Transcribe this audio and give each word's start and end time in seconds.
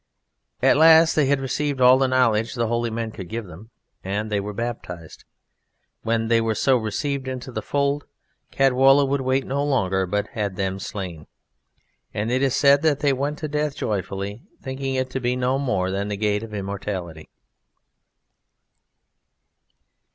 At 0.63 0.77
last 0.77 1.13
they 1.15 1.27
had 1.27 1.39
received 1.39 1.79
all 1.79 1.99
the 1.99 2.07
knowledge 2.07 2.55
the 2.55 2.65
holy 2.65 2.89
men 2.89 3.11
could 3.11 3.29
give 3.29 3.45
them 3.45 3.69
and 4.03 4.31
they 4.31 4.39
were 4.39 4.51
baptized. 4.51 5.25
When 6.01 6.27
they 6.27 6.41
were 6.41 6.55
so 6.55 6.75
received 6.75 7.27
into 7.27 7.51
the 7.51 7.61
fold 7.61 8.05
Caedwalla 8.51 9.05
would 9.05 9.21
wait 9.21 9.45
no 9.45 9.63
longer 9.63 10.07
but 10.07 10.29
had 10.29 10.55
them 10.55 10.79
slain. 10.79 11.27
And 12.15 12.31
it 12.31 12.41
is 12.41 12.55
said 12.55 12.81
that 12.81 13.01
they 13.01 13.13
went 13.13 13.37
to 13.37 13.47
death 13.47 13.75
joyfully, 13.75 14.41
thinking 14.59 14.95
it 14.95 15.11
to 15.11 15.19
be 15.19 15.35
no 15.35 15.59
more 15.59 15.91
than 15.91 16.07
the 16.07 16.17
gate 16.17 16.41
of 16.41 16.51
immortality. 16.51 17.29